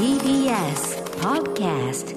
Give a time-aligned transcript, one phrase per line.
[0.00, 2.16] TBS Podcast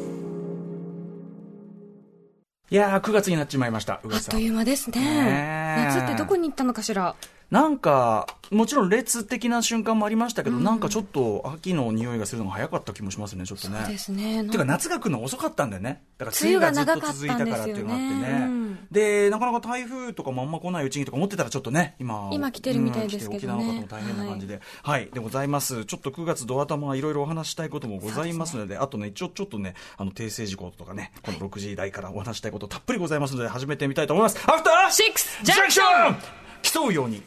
[2.69, 4.15] いやー、9月になっちまいました、うあ。
[4.15, 5.01] っという間ですね。
[5.01, 7.13] ねえ夏ってどこに行ったのかしら？
[7.53, 13.77] なんか、もちろん列的な瞬間もありましたけど、なんかちょっと秋の匂いがするのが早かった気もしますね、ちょっとね。
[13.81, 16.01] そうですねてか夏が来るの遅かったんだよね。
[16.17, 18.77] だから梅雨がずっと続いたからっていうのがあってねうんね。
[18.89, 22.31] で、なかなか台風とかもあんま来ないうちにとか思ってたらちょっとね、今。
[22.33, 24.59] 今来てるみたいですけどね沖縄の方も大変な感じで。
[24.81, 25.85] はい、でございます。
[25.85, 34.39] ちょっと9月ドア頭いろいろお話したいこともございますので、あとね、ちょ、ちょっとね、あの、訂正事項とかね、この6時台からお話したいことたっぷりございますので、始めてみたいと思います。
[34.47, 36.42] アフターシックスジャンクション
[36.73, 37.21] 競うように。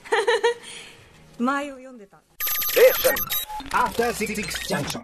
[1.38, 2.20] 前を読んでた
[3.70, 4.34] After Six
[4.66, 5.02] Junction.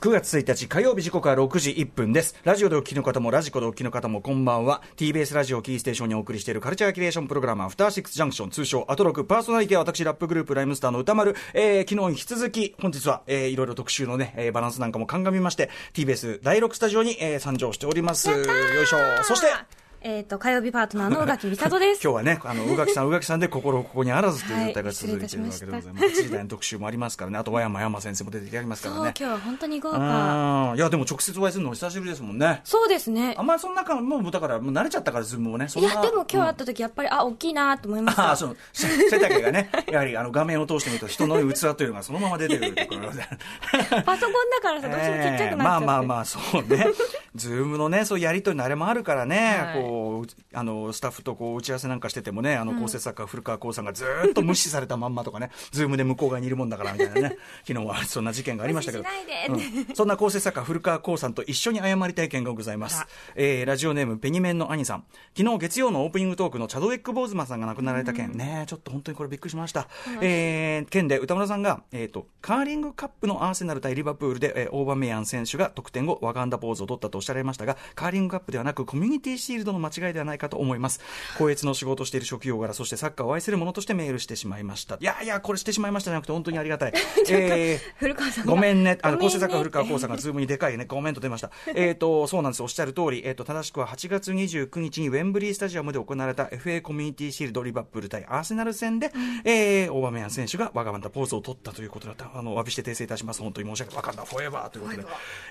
[0.00, 2.34] 9月1日火曜日時刻は6時1分です。
[2.42, 4.82] ラジオでお聞きの方もラジコでお聞きの方もこんばんは。
[4.96, 18.30] TBS ラジオをキーステーションにお送りしているカルチャーキュレーションプログラムアフターシックスジャンクション通称アトロクパーソナリティは私ラップグループライムスターの歌丸、えー、昨日に引き続き本日は、えー、いろいろ特集のね、えー、バランスなんかも鑑みまして TBS 第6スタジオに、えー、参上しております。
[18.30, 18.98] よいしょ。
[19.22, 26.08] そして、えっ、と火曜日パートナーの 宇垣美里です今日はね、あの、宇垣さん、宇垣さんで心ここにあらずという状態がはい続いているわけでございます。
[26.08, 29.00] 失礼いたしました8時台の特集もありますからね、あと、和山山先生も出ていただきますからね。
[29.00, 32.60] 今日は本当に豪華うんいや、でも直接お会いするの久しぶりですもんね。
[32.64, 35.68] そうですねあんまりそんな感もうだから、もう慣れちゃったから、ズームもね。
[35.74, 43.22] いやでも今日会った時やっぱり、あ大きいなと思いましたああ、その、せ背丈がね、やはりあの画面を通してみると人の器というのがそのまま出てくるところで。
[44.04, 46.86] パソコンだからさどうしてもちっちゃくなっちゃって、まあまあまあ、そうね。
[47.34, 49.91] Zoom のね、そういうやりとりのあれもあるからね、はいこう、
[50.52, 59.04] あの、スタッフとこう打ち合わせなんかしててもね、あの、構成作家、古川光さんがずーっと無視されたまんまとかね、 Zoom で向こう側にいるもんだからみたいなね、昨日はそんな事件がありましたけど。
[59.48, 59.62] うん
[59.94, 63.04] そんな構成作家、古川光さんと一緒に謝りたい件がございます。
[63.34, 65.04] えー、ラジオネーム、ペニメンの兄さん。
[65.36, 69.88] 昨日月曜のオープニングトークのチャドウィック・ボーズマンさんが亡くなられた件、ねちょっと本当にこれびっくりしました。
[70.20, 81.00] えー、件で宇多丸さんが、えっ、と、カーリングカップのアーセナル対リバプールで、えーオーバメヤン選手が得点後、ワカンダポーズを取ったとおっしゃられましたが、カーリングカップではなく、コミュニティシールドの間違いではないかと思います。
[81.38, 84.96] 校閲の仕事をしている職業柄、そしてサッカーを愛する者としてメールしてしまいました。
[85.00, 86.92] いやいや、これしてしまいましたじゃなくて、本当にありがたい。
[87.28, 88.98] えー古川さんがごめんね。
[89.02, 91.50] あの、構成作家古川光さんがズームにでかいね、コメント出ました。
[91.74, 92.62] えっと、そうなんです。
[92.62, 99.12] おっしゃる通り、えっ、と、正しくは8月29日にウェンブリースタジアムで行われた FA コミュニティシールドリバプール対アーセナル戦で、
[99.44, 102.30] えー、オーバメヤン選手がワカンダポーズを取ったということだった。
[102.34, 103.42] あの、お詫びして訂正いたします。
[103.42, 103.96] 本当に申し訳ない。
[103.98, 105.02] Wakanda Forever ということで。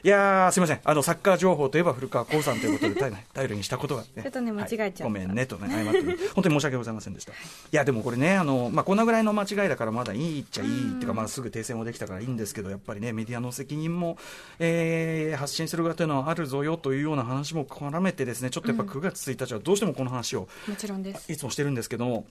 [0.04, 0.80] いやー、すみません。
[0.84, 4.21] あの、サッカー情報といえば古川光さんということで、頼り頼りにしたことが、ね。
[4.22, 6.02] ちょっとね間違えちゃっごめんねとね、謝って。
[6.02, 7.34] る本当に申し訳ございませんでした。
[7.34, 7.36] い。
[7.72, 14.18] や、でもこれね、あの、まあ、こんなぐらいの間違いだからまだいいっちゃいいっていうか、まあ、すぐ訂正もできたからいいんですけど、やっぱりね、メディアの責任も、
[14.60, 21.32] えー発信する側というのはあるぞよというような話も絡めてですね、ちょっとやっぱ9月1日はどうしてもこの話を、もちろんです。
[21.32, 22.26] いつもしてるんですけども、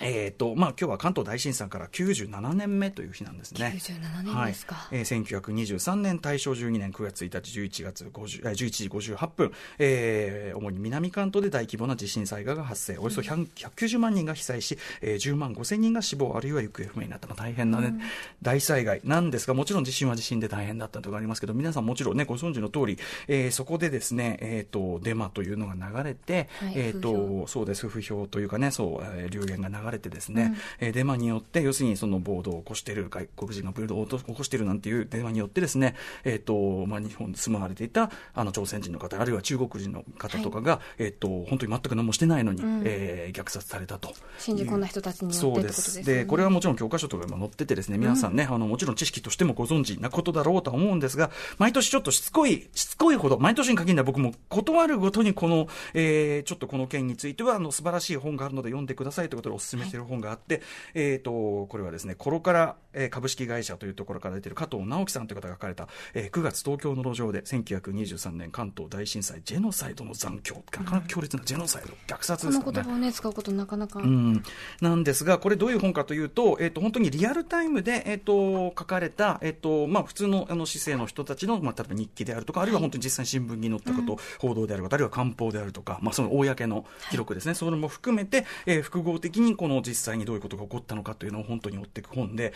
[0.00, 3.74] えーとまあ今日は関東大震災から97年目という日なんですね。
[3.78, 4.74] 97年ですか。
[4.74, 4.98] はい。
[4.98, 12.98] えー1923年大正12年9月1日11月50えー11時58分、えー主に南関東で大規模な地震災害が発生。
[12.98, 17.94] およそ100 190万人が被災し、えー10万5000人が死亡あるいは行方不明になった、まあ、大変な、ね
[18.42, 22.98] 大災害なんですがもちろん地震は地震で大変だったとかありますけど皆さんもちろんねご存知の通り、
[23.28, 26.72] えーそこでですね、えー、とデマというのが流れて、はい。
[26.76, 27.86] えとそうです。
[27.88, 35.94] 風評というかねそう、えー流言が流れてですね、えーデマによって要するにその暴動を起こしている外国人が暴動を起こしているなんていうデマによってですね、
[36.24, 44.14] えーとまあ、日本に住まわれていたあの朝鮮人の方あるいは中国人の方とかが、えー、と本当に全く何もしてないのに、えー虐殺されたと。
[44.38, 46.12] 信じ込んだ人たちによってですよね。
[46.12, 60.62] でこれはもちろん教科書とかにも載っててですね皆さんね、あのもちろん知識としてもご存知なことだろうとは思うんですが毎年ちょっとしつこいしつこいほど毎年に限ら僕も断るごとにこの、えーちょっとこの件についてはあの素晴らしい本があるので読んでくださいということでお勧めしている本があって、
[60.94, 74.42] えー、とこれはですねコロカラ、えー株式会社というところから出ている加藤直樹さんという方が書かれた、えー9月東京の路上で1923年関東大震災ジェノサイドの残響なかなか強烈なジェノサイド虐殺このですからね言葉をね使うことなかなか、うん、
[74.80, 92.52] なんですが、これどういう本かというと、えっ、と、本当にリアルタイムで、えっ、と、書かれた、えっ、と、まあ、普通の、あの、市政の人たちの、まあ、例えば日記であるとか、あるいは本当に実際に新聞に載ったこと、報道であるとか、あるいは官報であるとか、まあ、その公の記録ですね、それも含めて、えー複合的にこの実際にどういうことが起こったのかというのを本当に追っていく本で、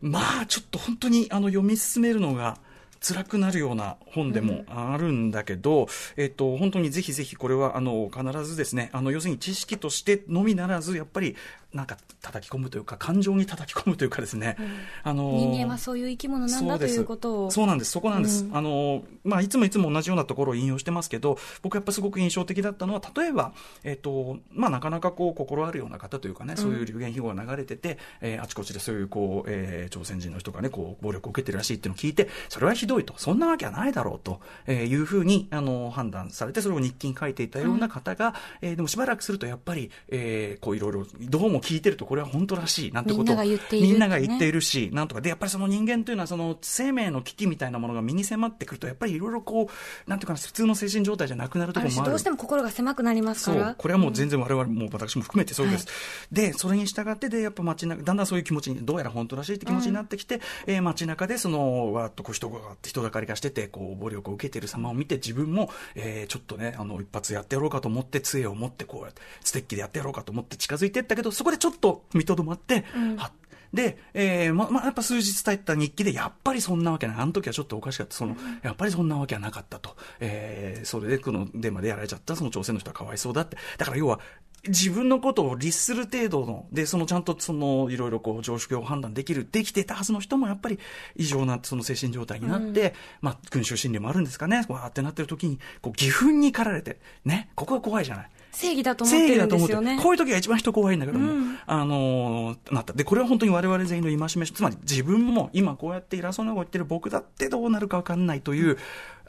[0.00, 2.58] まあ、ちょっと本当に、あの、読み進めるのが、
[3.00, 5.86] 辛くなるような本でもあるんだけど、
[6.16, 11.36] えっと、本当にぜひぜひこれは、あの、必ずですね、あの、要するに知識としてのみならず、やっぱり、
[11.72, 14.56] なんか叩き込むというか、感情に叩き込むというかですね、
[15.02, 17.50] あの人間はそういう生き物なんだということを。
[17.50, 18.44] そうなんです、そこなんです。
[18.44, 18.56] うん。
[18.56, 23.52] あのまあ、いつもいつも同じようなところを引用してますけど、僕やっぱすごく印象的だったのは、例えば、
[23.84, 45.20] えっ、と、まあ、なかなかこう、心あるような方というかね、そういう流言飛語が流れてて、えーあちこちでそういう、こう、えー朝鮮人の人がね、こう、暴力を受けてるらしいっていうのを聞いて、それはひどいと、そんなわけはないだろうと、えーいうふうに、あの、判断されて、それを日記に書いていたような方が、えーでもしばらくすると、やっぱり、えーこう、いろいろ、どうも聞いてると、これは本当らしい、なんてことをみんなが言っているみんなが言っているし、なんとか。
[45.20, 52.10] で、やっぱりその人間というのは、その生命の危機みたいなものが身に迫ってくると、やっぱりいろいろこう、なんていうかな、普通の精神状態じゃなくなるところもある。
[52.10, 53.64] どうしても心が狭くなりますから。
[53.66, 55.86] そう、これはもう全然我々も私も含めてそうです。
[56.32, 72.84] で、それに従って、で、やっぱ街中、だんだんそういう気持ちに、どうやら本当らしいって気持ちになってきて、えー街中で、その、わーっとこう人が、人だかりがしてて、こう、暴力を受けている様を見て、自分も、えーちょっとね、あの、一発やってやろうかと思って、杖を持って、こうやって、ステッキでやってやろうかと思って近づいていったけど、そこでちょっと見とどまって、
[73.16, 73.32] はっ
[73.72, 77.16] で、えーま、まあ、やっぱ数日経った日記で、やっぱりそんなわけない。
[77.18, 78.14] あの時はちょっとおかしかった。
[78.14, 79.96] その、やっぱりそんなわけはなかったと。
[80.20, 83.56] えーそれで、このデマでやられちゃった、その朝鮮の人はかわいそうだって。
[83.76, 84.20] だから要は、
[84.66, 90.78] 自分のことを律する程度の、で、そのちゃんとその、いろいろこう、常識を判断できる、できてたはずの人もやっぱり
[91.16, 98.30] 異常なその精神状態になって、まあ、群衆心理もあるんですかね、わーってなってる時に、こう、義憤に駆られて、ね、ここが怖いじゃない。
[98.58, 99.98] 正義だと思ってるんですよね。
[100.02, 102.92] こういう時が一番人怖いんだけども、あのーなった。
[102.92, 108.76] で、これは本当に我々全員の戒め、つまり自分も今こうやって偉そうなこと言ってる僕だってどうなるか分かんないという、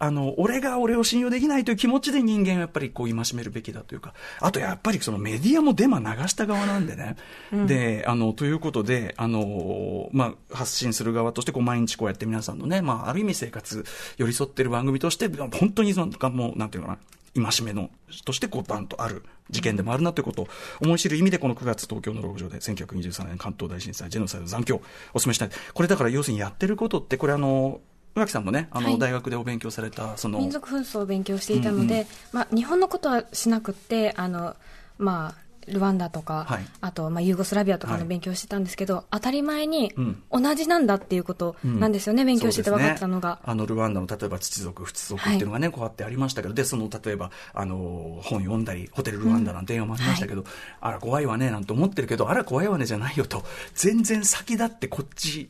[0.01, 7.17] あの、俺が俺を信用できないという気持ちで人間はやっぱりこう戒めるべきだというか、あとやっぱりそのメディアもデマ流した側なんでね。
[7.67, 13.83] で、あの、ということで、あの、まあ、発信する側としてこう毎日こうやって皆さんのね、まあ、ある意味生活
[14.17, 16.99] 寄り添ってる番組として、本当にその、もう、なんていうのかな、
[17.44, 17.89] 戒めの
[18.25, 20.47] としてこうバンとある事件でもあるなということを
[20.81, 24.81] 思い知る意味でこの9月東京の路上で1923年関東大震災ジェノサイド残響を
[25.13, 25.50] お勧めしたい。
[25.74, 27.81] これだから要するにやってることってこれあの
[28.15, 29.00] 宇垣さんもねあの、はい。
[29.00, 32.07] 大学でお勉強されたその民族紛争を勉強していたので、うんうん。
[32.33, 34.56] まあ、日本のことはしなくってあの、
[34.97, 36.66] まあ、ルワンダとか、はい。
[36.81, 38.01] あと、まあ、ユーゴスラビアとかはい。
[38.01, 40.24] の勉強をしてたんですけど、当たり前にうん。
[40.31, 43.36] 同じなんだっていうことなんですよね、勉強してて分かったのが。
[43.36, 50.44] ねあのルワンダの例えば土族、仏族っていうのがね、こうやってありましたけど、で、その例えば、あの、本読んだり、ホテルルワンダなんて映画もありましたけど、
[50.81, 53.44] あら怖いわね、なんて思ってるけど、あら怖いわねじゃないよと、
[53.75, 55.50] 全然先だってこっち、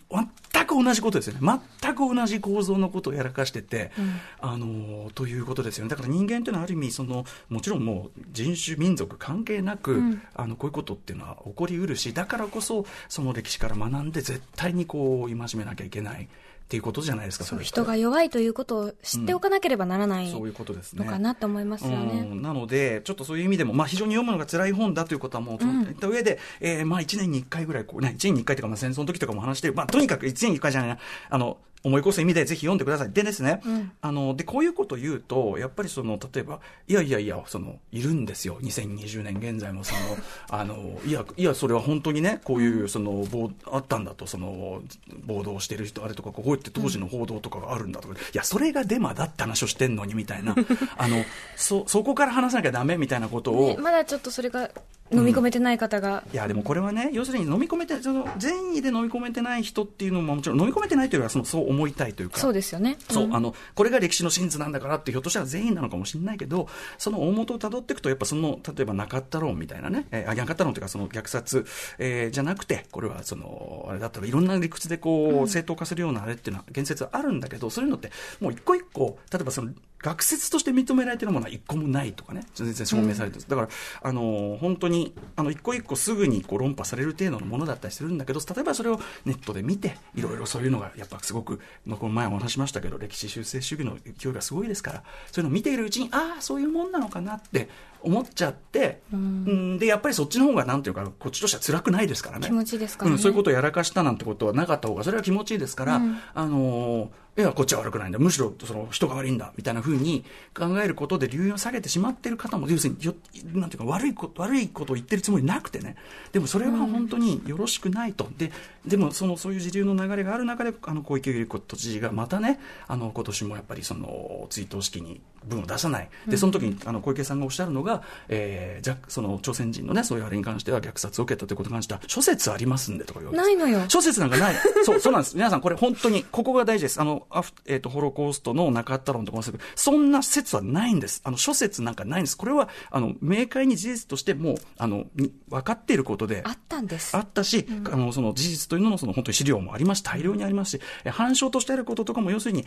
[0.54, 1.40] 全く同じことですよね。
[1.82, 3.92] 全く同じ構造のことをやらかしてて、
[4.40, 5.90] あの、ということですよね。
[5.90, 16.28] だから人間というのはある意味、その、もちろんもう人種、民族関係なく、うんあの、こういうことっていうのは起こりうるし、だからこそ、その歴史から学んで、絶対にこう、戒めなきゃいけないっ
[16.70, 17.98] ていうことじゃないですか、それ人が。
[17.98, 21.04] 弱いということを知っておかなければならないそういうことですね。
[21.04, 22.28] のかなと思いますよね。
[22.30, 31.00] うんなので、ちょっとそういう意味でも、まあ、非常に読むのが辛い本だということはもう、言った上で、えーまあ、1年に1回ぐらい、こうね、1年に1回というか、まあ、戦争の時とかも話してる、まあ、とにかく1年に1回じゃないな、
[31.32, 33.12] あの、思い起こす意味でぜひ読んでください。
[33.12, 33.62] でですね、
[34.02, 38.60] あの、で、こういうことを言うと、やっぱりその、例えば、いやいやいや、その、いるんですよ。
[38.62, 40.00] 2020年現在もその、
[40.50, 44.82] あの、いや、いや、それは本当にね、こういう、その、暴あったんだと、その、
[45.26, 50.56] 暴動してる人、あれとか、こうやって当時の報道とかがあるんだとか、いや、それがデマだって話をしてんのに、みたいな、
[50.98, 51.24] あの、
[51.56, 54.70] そ、そこから話さなきゃダメみたいなことを、ねまだちょっとそれが
[55.12, 62.40] 飲み込めてない方が、いや、でもこれはね、要するに飲み込めて、その善意で飲み込めてない人っていうのももちろん飲み込めてないというよりはそのそう思いたいというか。
[62.40, 62.98] そうですよね。
[63.10, 66.68] そう、んあの、これが歴史の真図なんだからって、ひょっとしたら全員なのかもしれないけど、
[66.98, 71.66] その大元をたどっていくと、やっぱその、例えばなかった論みたいなね、えーあ、なかった論というか、その虐殺、
[71.98, 83.70] えーじゃなくて、これはその、あれだったらいろんな理屈でこう、正当化するようなあれっていうのは、言説はあるんだけど、そういうのって、もう一個一個、例えばその、学説として認められているものは一個もないとかね、全然証明されてる、だから、
[84.02, 97.70] あの、本当に、あの、一個一個すぐにこう論破される程度のものだったりするんだけど、例えばそれをネットで見て、いろいろそういうのが、やっぱすごく、まあこの前もお話ししましたけど、歴史修正主義の勢いがすごいですから、そういうのを見ているうちに、ああ、そういうもんなのかなって
[98.02, 102.48] 思っちゃって、うん、で、やっぱりそっちの方が、なんていうか、こっちとしては辛くないですからね。
[102.48, 108.20] 気持ちいいですからねうん、そういうことをやらかしたなんてことはなかった方が、それは気持ちいいですから、うんあのーいや、こっちは悪くないんだ。
[108.20, 109.54] むしろ、その、人が悪いんだ。
[109.56, 113.16] みたいな風に考えることで、流飲を下げてしまっている方も、要するに、よ
[113.54, 115.96] なんていうか、悪いこと、悪いことを言ってるつもりなくてね。
[116.34, 118.28] でも、それは本当によろしくないと。
[118.38, 118.52] で、
[118.86, 133.86] でも、その、そういう時流の流れがある中で、あの、小池百合子都知事がまたね、あの、今年もやっぱり、その、追悼式に文を出さない、でその時にあの小池さんがおっしゃるのが、えー、じゃその朝鮮人のね、そういうあれに関しては虐殺を受けたということに関しては、諸説ありますんでとか言われてないのよ。
[133.88, 139.44] 諸説なんかない、 そうそうなんです、皆さん、これ、本当に、ここが大事です、あのアフえー、とホロコーストの中田論とかも
[139.76, 146.44] そんな説はないんです、あの諸説なんかないんです、これはあの明快に事実としてもうあのみ分かっていることで。
[146.46, 147.16] あったんです。
[147.16, 152.66] あったし、あのその事実というののその本当に資料もありますし、大量にありますし、反証としてあることとかも、要するに、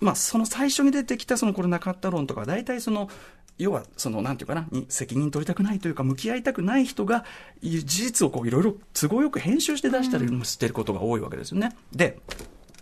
[0.00, 3.08] まあ、その最初に出てきたそのこれなかった論とか、大体その、
[3.56, 7.24] 要は、その、なんていうかな、に責任取りたくないというか、向き合いたくない人が、
[7.62, 11.76] 事実をこう、いろいろ都合よく編集して出したりもしてることが多いわけですよね。
[11.92, 12.18] で、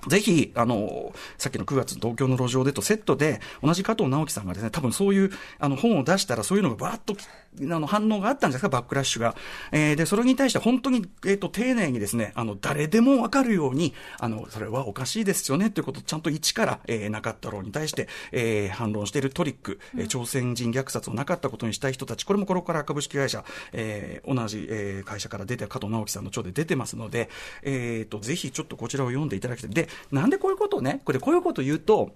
[0.08, 7.14] ぜひ、あの、さっきの9月東京の路上でとセットで、同じ加藤直樹さんがですね、多分そういう、あの、本を出したらそういうのがバーッと、
[7.60, 9.34] あの、反応があったんじゃないですか、バックラッシュが。
[9.72, 27.28] えー、で、それに対して本当に、えっ、と、丁寧にですね、あの、誰でもわかるように、あの、それはおかしいですよね、ということをちゃんと一から、えー、なかったろうに対して、えー、反論しているトリック、えー、朝鮮人虐殺をなかったことにしたい人たち、これもこれから株式会社、えー、同じ、えー、会社から出て、加藤直樹さんの著で出てますので、
[27.62, 29.70] えっ、と、ぜひちょっとこちらを読んでいただきたい。
[29.70, 32.12] で、なんでこういうことをね、これ、こういうことを言うと、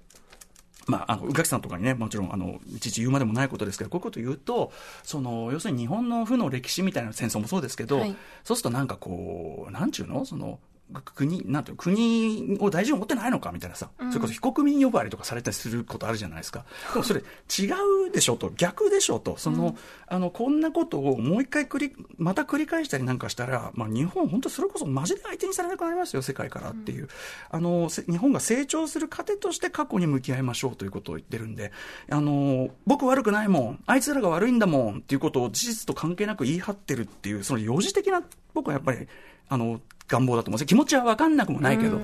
[0.86, 8.16] まあ、あの宇垣さんとかにね、もちろんあのいちいち言うまでもないことですけど、こういうことを言うと、その要するに日本の負の歴史みたいな戦争もそうですけど、はい。
[8.44, 10.60] そうするとなんかこう、なんちゅうの、その
[11.04, 17.66] 国なんていうの国を大事に思ってないのかみたいなさ、それこそ非国民呼ばわりとかされたりすることあるじゃないですか、でもそれ、違
[18.06, 19.76] うでしょと、逆でしょと、その
[20.06, 27.08] あのこんなことをもう一回繰り、また繰り返したりなんかしたら、まあ、日本、本当、それこそマジで相手にされなくなりますよ、世界からっていう、
[27.50, 31.72] あのせ日本が成長する糧として過去に向き合いましょうということを言ってるんで、
[32.10, 38.22] あの僕悪くないもん、あいつらが悪いんだもんっていうことを事実と関係なく言い張ってるっていう、その幼児的な、
[38.54, 39.08] 僕はやっぱり、
[39.48, 42.00] あの願望だと思うんです気持ちは分かんなくもないけど、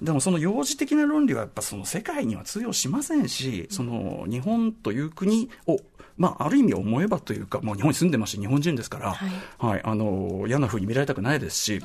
[0.00, 5.78] でもその幼児的な論理はやっぱその世界には通用しませんし、その日本という国を、
[6.16, 9.12] まあ、ある意味思えばというか、まあ、日本に住んでますし、日本人ですから、
[9.58, 11.80] はい、あの嫌な風に見られたくないですし、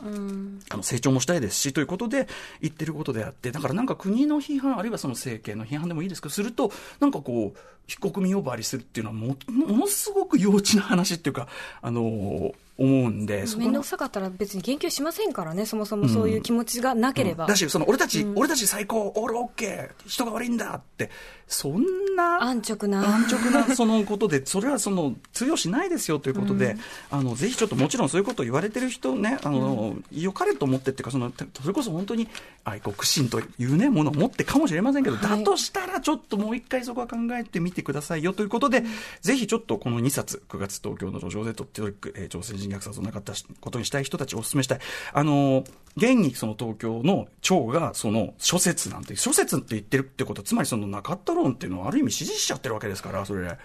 [0.70, 2.28] あの成長もしたいですしということで
[2.62, 11.48] 言ってることであって、だからなんか国の批判、あるいはその政権の批判でもいいですけど、すると、なんかこう、非国民呼ばわりするっていうのはも、ものすごく幼稚な話っていうか、
[11.82, 17.46] あの思うんで、そこの面倒くさかったら別に言及しませんからね、そもそもそういう気持ちがなければ。
[17.46, 21.12] だし、その俺たち、俺たち最高、オールオッケー、人が悪いんだって、
[21.48, 21.84] そん
[22.16, 23.06] な安直な。
[23.06, 26.78] 安直な そのことで、それはその通用しないですよということで、
[27.12, 32.28] あのぜひちょっともちろんそういうことを言われてる人ね、あの良かれと思ってっていうかその、それこそ本当に
[32.64, 35.40] 愛国心というね、ものを持ってかもしれませんけど、はい。
[35.40, 38.84] だとしたらちょっともう一回そこは考えてみてくださいよということで、
[39.22, 44.80] ぜひちょっとこの2冊、9月東京の路上でとっておく、えー朝鮮人虐殺をなかったことにしたい人たちをお勧めしたい。
[45.14, 45.64] あの
[45.98, 53.58] 現にその東京の町がその諸説なんて、諸説って言ってるってことは、つまりそのなかった論っていうのはある意味支持しちゃってるわけですから、それ、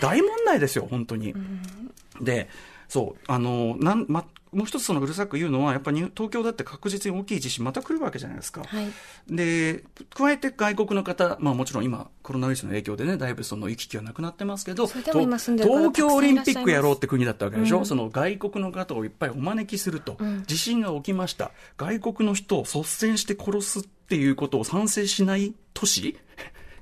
[0.00, 1.34] 大問題ですよ、本当に。
[2.20, 2.48] で、
[2.88, 4.24] そう、あの、なん、ま、
[4.54, 8.62] もう一つそのうるさく言うのは、やっぱり東京だって確実に大きい地震また来るわけじゃないですか。
[8.64, 8.86] はい。
[9.28, 9.84] で、
[10.14, 15.04] 加えて外国の方、まあもちろん今、コロナウイルスの影響でね、だいぶその行き来はなくなってますけど、東
[15.92, 17.86] 京オリンピックやろうって国だったわけでしょ、うん。
[17.86, 21.50] その外国の方をいっぱいお招きすると、地震が起きました。
[21.76, 26.16] 外国の人を率先して殺すっていうことを賛成しない都市？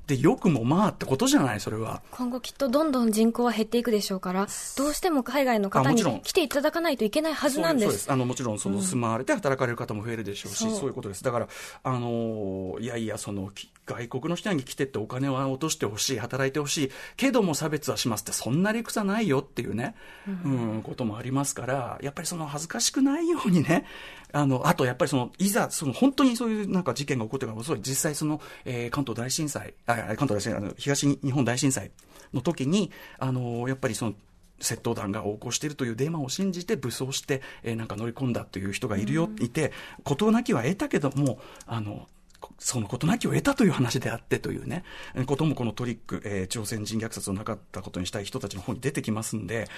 [0.07, 2.03] で、よくもまあってことじゃない、それは。
[2.11, 7.85] 今後きっとどんどん人口は減っていくでしょうから、どうしても海外の方に来ていただかないといけないはずなんで。
[7.85, 8.05] そうです。
[8.05, 10.75] すあのもちろんその住まわれて働かれる方も増えるでしょうし、そう。
[10.75, 11.23] そういうことです。
[11.23, 11.49] だから
[11.85, 19.95] あのいやいやそのき外国の人に来てってお金は落としてほしい働いてほしいけども差別はしますってそんな理屈はないよっていうね、
[20.27, 20.83] うん。
[20.83, 23.85] こともありますからやっぱりその恥ずかしくないようにね。
[24.35, 31.91] あのあとやっぱりそのいざその本当にそういうなんか事件が起こってからそう実際その、えー関東大震災あ関東大震災あの東日本大震災
[32.33, 34.15] の時にあのやっぱりその
[34.63, 39.73] 窃盗団が横行しているというデマを信じて武装して、えーなんか乗り込んだという人がいるよ、いて、
[40.05, 42.07] 事なきは得たけども、あの、こ
[42.59, 44.85] その事なきを得たという話であってというね、
[45.15, 49.69] えーこともこのトリック、えー朝鮮人虐殺をなかったことにしたい人たちの方に出てきますんで、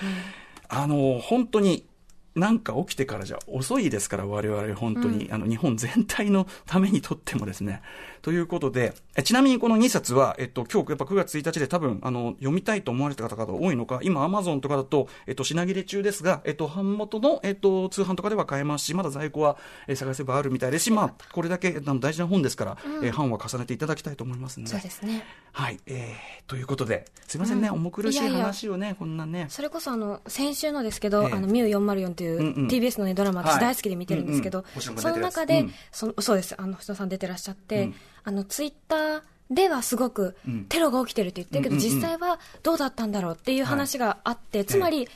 [0.68, 1.86] あの、本当に、
[2.34, 7.80] なんか起きてからじゃ遅いですから、我々本当に、あの、日本全体のためにとってもですね。
[8.24, 24.72] ということで、えちなみにこの2冊は、えっと、今日やっぱ9月1日で多分、あの、読みたいと思われた方々多いのか、今、アマゾンとかだと、えっと、品切れ中ですが、えっと、版元の、えっと、通販とかでは買えますし、まだ在庫は、えー探せばあるみたいですし、まあ、これだけあの大事な本ですから、えー版は重ねていただきたいと思いますので。
[24.72, 25.22] そうですね。
[25.52, 27.74] はい、えー、ということで、すいませんね、うん。
[27.74, 28.38] 重苦しいいやいや。
[28.38, 29.48] 話をね、こんなね。
[29.50, 31.32] それこそあの先週のですけど、ええ。
[31.34, 32.68] あのミュー404といううんうん。
[32.68, 33.52] TBS の、ね、ドラマ、はい。
[33.52, 40.64] 私大好きで見てるんですけど、うんその中で、うんそのそうです、あの星野さん出てらっしゃって、うんあのツイッターではすごくうん。
[40.64, 45.08] テロが起きてるって言ってるけど、実際はどうだったんだろうっていう話があって、つまり、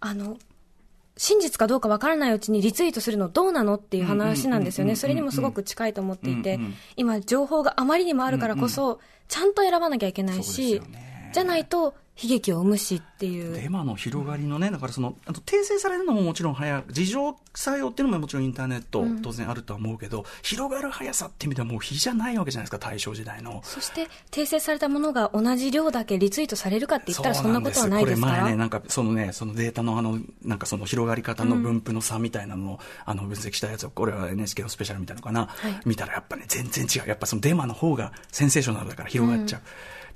[0.00, 0.36] あの、
[1.16, 4.96] 真実かどうかわからないうちにリツイートするのどうなのっていう話なんですよね。
[4.96, 6.60] それにもすごく近いと思っていて
[6.96, 10.82] 今情報があまりにもあるからこそ、ちゃんと選ばなきゃいけないし
[11.32, 13.54] じゃないと悲劇を生むしっていう。
[13.54, 23.60] デマの広がりのね、だからその、あと訂正されるのももちろん早く、事情作用っていうのももちろんインターネット、当然あるとは思うけど、広がる速さって意味ではもう比じゃないわけじゃないですか、大正時代の。
[23.64, 28.32] そして、訂正されたものが同じ量だけリツイートされるかって言ったらそんなことはないですから。
[28.32, 37.08] これ前ね、なんかそのね、そのデータのあの、なんかその広がり方の分布の差みたいなのを、あの分析したやつを、これは NHK のスペシャルみたいなのかな、はい見たらやっぱね、全然違う。
[37.08, 39.60] やっぱそのデマの方がセンセーショナルだから広がっちゃう。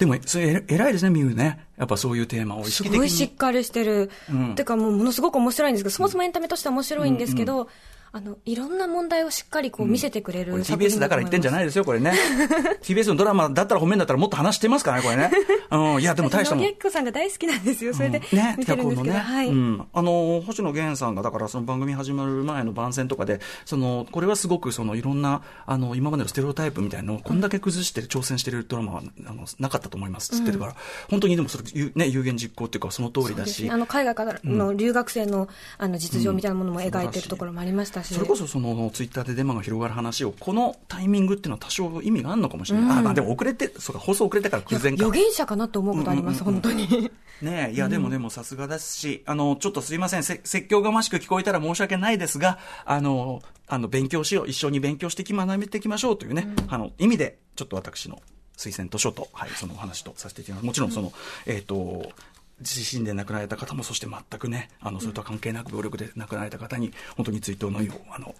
[0.00, 1.66] でも、それ偉いですね、ミュウね。
[1.76, 2.99] やっぱそういうテーマを意す識的に。
[3.00, 4.11] ごいしっかりしてる。
[4.30, 7.69] うんてかもうものすごく面白いんですけど、そもそもエンタメとしては面白いんですけど、
[8.12, 12.12] あの、いろんな問題をしっかりこう見せてくれる、これ TBS だから言ってんじゃないいですよ、これね。
[12.83, 15.31] TBS のドラマだったら褒めんだったらもっと話してますからね、これね。
[15.71, 16.64] うん、いや、でも大したもん。
[16.64, 17.95] 野木さんが大好きなんですよ。
[17.95, 19.49] それでね、見てるんですけど、脚本のね、はい。
[19.49, 30.33] うん、あの星野源さんがだからその番組始まる前の番宣とかでそのこれはすごくそのいろんなあの今までのステレオタイプみたいなのをこんだけ崩して挑戦してるドラマはあのなかったと思います。
[30.33, 30.76] っつってるから、
[31.09, 33.64] 本当にでもそれ、ゆね、有言実行っていうかその通りだし。
[33.64, 33.71] ね。
[33.71, 35.49] あの海外からの留学生の,、
[35.79, 45.04] あの実情みたいなものも描いてるところもありましたし、それこそそのツイッターでデマが広がる話をこのタイミングっていうのは多少意味があるのかもしれない、あまあでも遅れてそうか放送遅れてから空前か。
[45.04, 47.11] 予言者かなと思うことあります、本当に。
[47.42, 58.21] ねえ、いや、でもでもさすがですし、あの、ちょっとすいません、せ説教がましく聞こえたら申し訳ないですが、あの、あの、勉強しよう、一緒に勉強してき、学べていきましょうというね、あの、意味で、ちょっと私の
[58.59, 60.66] 推薦図書と、はい、そのお話とさせていただきます。
[60.66, 61.12] もちろん、その、
[61.47, 62.12] えっ、と、
[62.61, 68.35] 地震で亡くなられた方も、そして全くね、あの、それとは関係なく暴力で亡くなられた方に、本当に追悼の意を、あの、ね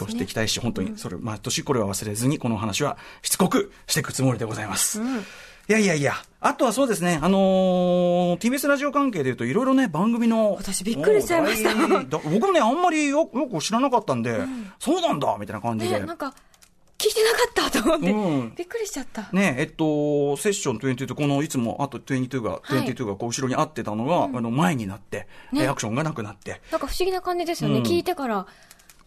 [0.00, 5.00] 表していきたいし、本当に、それ、毎年これは忘れずに、このお話はしつこくしていくつもりでございます。
[5.68, 10.54] いやいやいや、あとはそうですね、あのー TBS ラジオ関係でいうと、いろいろね、番組の。
[10.54, 14.42] 私びっくりしちゃいました僕もね、あんまりよよく知らなかったんで、
[14.78, 15.98] そうなんだみたいな感じで。
[15.98, 16.32] ね、なんか、
[16.98, 18.54] 聞いてなかったと思って、うん。
[18.56, 19.28] びっくりしちゃった。
[19.32, 22.84] ねえっと、セッション22と、このいつもあと22が、はい。
[22.84, 25.64] 22がこう後ろにあってたのが、あの前になって、ね。
[25.64, 27.78] えアクションがなくなって、なんか不思議な感じですよね。
[27.78, 27.82] うん。
[27.82, 28.46] 聞いてから、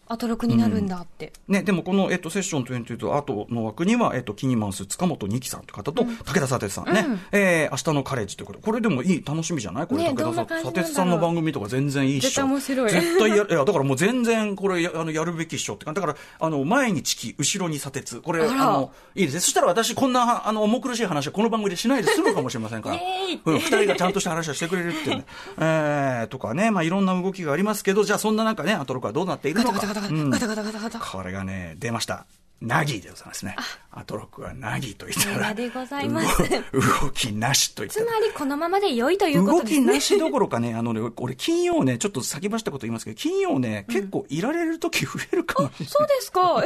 [0.10, 1.32] アトロクになるんだって。
[1.48, 9.88] ね、でもこの、えっと、セッション22と後の枠には、えっと、キニマンス塚本二木さんという方と、武田佐哲さんね、うんえー明日のカレッジということで、これでもいい、楽しみじゃない？
[9.88, 12.28] これ、ね武田どんな感じなんだろう佐哲さんの番組とか全然いいっしょ。
[12.30, 16.02] 絶対面白い絶対や、いや、だからもう全然、これや、あの、やるべきっしょって感じ。
[16.02, 18.22] だから、あの、前にチキ、後ろに佐哲。
[18.22, 19.40] これ、あの、いいですね。
[19.42, 22.96] そしたら私、こんな、あの、重苦しい話はこの番組でしないで済むかもしれませんから。
[23.46, 25.26] うん、二人がちゃんとした話をしてくれるっていうね。
[25.60, 29.99] えー、とかね、まあ、いろんな動きがありますけど、じゃあ、そんな中ね、アトロクはどうなっているのか。
[30.02, 31.00] ガタガタガタうんガタガタガタガタ。
[31.00, 32.26] これがね、出ました。
[32.62, 33.56] ナギでございますね。
[33.92, 35.48] アトロックはナギと言ったら。
[35.50, 36.38] ナでございます
[36.72, 38.06] 動 動きなしと言ったら。
[38.06, 39.86] つまりこのままで良いというこ動とですね。
[39.86, 45.90] きなしどころかね、あのね、俺金曜ね、ちょっと先走ったこと言いますけど、金曜ね、結構いられる時増えるかもしれない。
[45.90, 46.64] そうですか。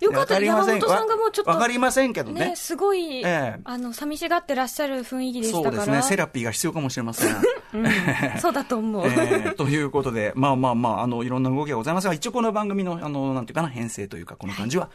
[0.00, 0.04] え？
[0.04, 0.40] よかった。
[0.40, 1.50] 山本さんがもうちょっと。
[1.50, 5.76] わかりませんけどねね、すごい、ええあの、寂しがってらっしゃる雰囲気でしたから。
[5.76, 7.36] そうですね、セラピーが必要かもしれません。
[7.74, 7.86] うん
[8.40, 9.06] そうだと思う。
[9.06, 14.90] えーということで、まあまあまあ、あの、いろんな動きがございますが、一応この番組の、あの、なんていうかな、編成というか、この感じは、ひ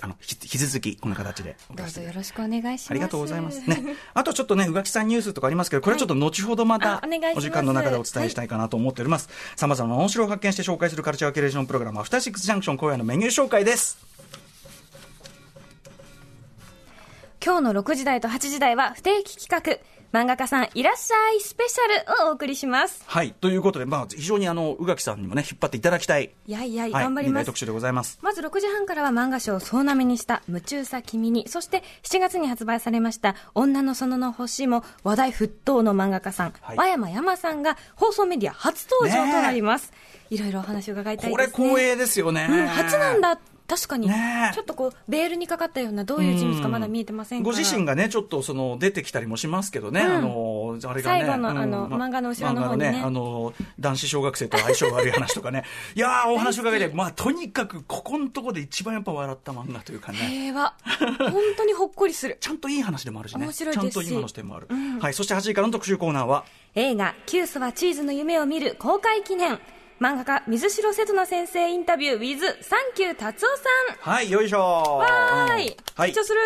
[0.00, 2.90] あの、引き続き、こんな形でおどうぞよろしくお願いします。
[2.90, 3.60] ありがとうございます。
[3.68, 3.96] ね。
[4.14, 7.02] あとちょっとね、宇垣さんニュースとかありますけど、これはちょっと後ほどまたあ
[7.36, 9.28] お時間の中でお伝えしたいかなと思っております。
[9.56, 13.98] 様々な面白を発見して紹介するカルチャーキュレーションプログラム、アフターシックスジャンクション今夜のメニュー紹介です。
[17.44, 19.82] 今日の6時台と8時台は不定期企画、
[20.12, 23.02] 漫画家さんいらっしゃいスペシャルをお送りします。
[23.06, 23.32] はい。
[23.32, 26.30] ということで、まあ、非常にあの、宇垣さんにもね、引っ張っていただきたい。
[26.46, 26.92] いやいや、はい。
[26.92, 27.56] 頑張ります特。
[27.56, 28.18] 集でございます。
[28.20, 39.92] まず6時半からは漫画賞を総なめにした夢中さ君に、そして7月に発売されました女の園の星も話題沸騰の漫画家さん、はい和山山さんが放送メディア初登場となります。
[40.28, 41.68] いろいろお話を伺いたいこれですね。
[41.68, 42.46] 光栄ですよね。
[42.50, 43.38] うん、初なんだ。
[43.66, 47.42] 確かに、ねえちょっとこう、ベールにかかったような、どういう人物かまだ見えてません。
[47.42, 51.20] ご自身がね、ちょっとその出てきたりもしますけどね、うんあの、あれがね。
[51.20, 55.64] 最後のうんあのま漫画の後ろの方にね漫画のあの、男子小学生と相性悪い話とかね。
[55.94, 60.18] いやー、お話伺いで、 まあ、とにかく、ここのとこで一番やっぱ笑った漫画というかね。
[60.18, 60.74] 平和。
[61.18, 62.36] 本当にほっこりする。
[62.40, 63.44] ちゃんといい話でもあるしね。
[63.44, 64.68] 面白いですしちゃんと今の視点もある。
[65.00, 65.14] はい。
[65.14, 66.44] そして8時からの特集コーナーは、
[66.74, 69.58] 映画「キュースはチーズの夢を見る」公開記念
[70.00, 76.24] 漫画家水城瀬戸那先生インタビュー with サンキュー達夫さんはい、よいしょわーい、うんはい緊張。
[76.24, 76.40] する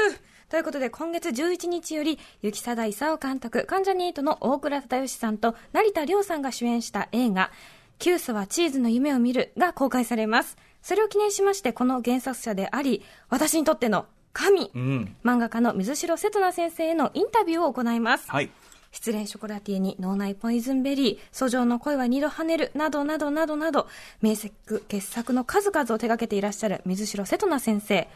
[0.49, 7.51] ということで今月11日より雪貞勲監督関ジャニ∞の大倉忠義さんと成田凌さんが主演した映画
[7.99, 14.07] 「キュースはチーズの夢を見る」が公開されますそれを記念しましてこの原作者であり私にとっての
[14.37, 15.17] 神、うん。
[15.25, 18.31] 漫画家の水城瀬戸那先生へのインタビューを行います。
[18.31, 18.51] はい。
[18.97, 23.89] 失恋ショコラティエに脳内ポイズンベリー、訴状の恋は二度跳ねる、などなどなどなど、
[24.23, 28.09] 名作、傑作の数々を手掛けていらっしゃる水城瀬戸那先生。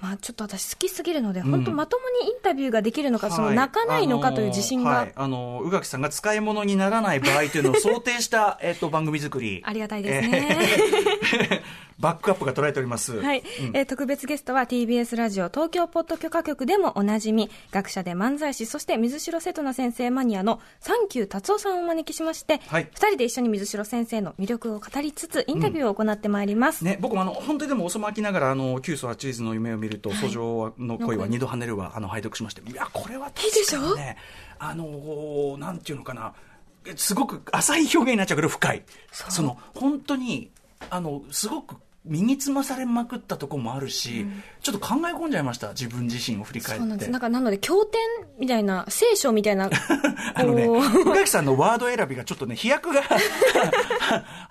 [0.00, 9.60] まあちょっと私好きすぎるので、本当まともにインタビューができるのか、そのはい泣かないのかという自信が、はい、あの宇垣さんが使い物にならない場合というのを想定した、えっと、番組作り。
[9.66, 11.62] ありがたいですね。
[12.02, 13.20] えーバックアップが捉えております。
[13.20, 13.42] はい、
[13.74, 22.88] えー特別ゲストは TBS ラジオ東京ポッド許可局でもおなじみ、学者で漫才師、そして水城瀬戸那先生マニアのサンキュー達夫さんをお招きしまして、はい。
[22.92, 26.84] 二人で一緒に水城先生の魅力を語りつつ、インタビューを行ってまいります。
[26.84, 34.16] ね、僕もあの本当にでも遅まきながらあのキュースはチーズの夢を見ると訴状の恋は二度跳ねるはあの拝読しましていやこれは確かにね
[34.58, 36.32] あのなんていうのかな
[36.96, 38.82] すごく浅い表現になっちゃうけど深い。
[39.12, 40.50] その本当に
[40.90, 44.26] あのすごく身につまされまくったところもあるし、
[44.60, 47.10] ちょっと考え込んじゃいました自分自身を振り返ってそうなんです。
[47.10, 48.00] なんか、なので、経典
[48.38, 49.70] みたいな、聖書みたいな、
[50.34, 53.02] あのね、宇垣さんのワード選びがちょっとね、飛躍が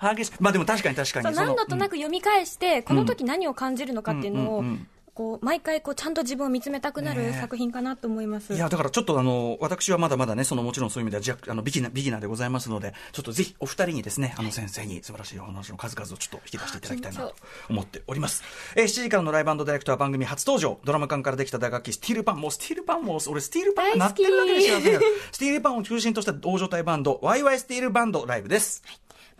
[0.14, 0.32] 激しい。
[0.40, 1.26] まあでも確かに確かに。
[1.34, 8.54] そう何度となく読み返して、この時何を感じるのかっていうのを、うんうんうんこう、毎回、こう、ちゃんと自分を見つめたくなるね作品かなと思います。
[8.54, 17.34] いや、だからちょっとあの、私はまだまだね、そのもちろんそういう意味では弱、あの、ビギナー、ビギナーでございますので、ちょっとぜひお二人にですね、あの先生に素晴らしいお話の数々をちょっと引き出していただきたいなと
[17.68, 18.42] 思っております。
[18.74, 24.98] えー、7時からのライブディレクター番組初登場、ドラマ館からできた打楽器、スティールパン、もうスティールパンも、俺スティールパンが鳴ってるだけで幸せ
[25.32, 28.82] スティールパンを中心とした大所帯バンド、ワイワイスティールバンドライブです。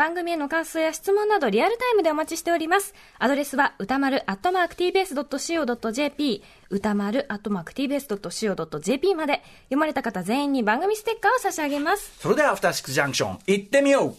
[0.02, 2.92] 番組への感想や質問などリアルタイムでお待ちしております。
[3.20, 12.18] アドレスは歌丸アットマーク tbs.co.jp 歌丸アットマーク tbs.co.jp まで読まれた方全員に番組ステッカーを差し上げます。
[12.18, 14.16] それでは、アフターシックスジャンクション、行ってみよう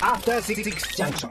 [0.00, 0.62] After Six
[1.02, 1.30] Junction.